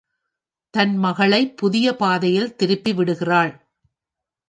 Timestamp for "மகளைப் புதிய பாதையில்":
0.97-2.55